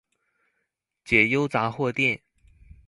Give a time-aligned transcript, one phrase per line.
[1.05, 2.23] 解憂雜貨店